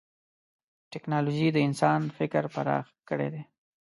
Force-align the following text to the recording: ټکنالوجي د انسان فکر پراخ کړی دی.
ټکنالوجي 0.91 1.47
د 1.53 1.57
انسان 1.67 2.01
فکر 2.17 2.43
پراخ 2.53 2.85
کړی 3.09 3.27
دی. 3.33 3.41